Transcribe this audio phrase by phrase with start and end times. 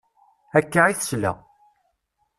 [0.57, 1.31] Akka i tesla.